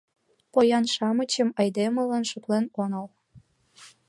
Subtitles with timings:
[0.51, 3.07] Поян-шамычым айдемылан шотлен онал.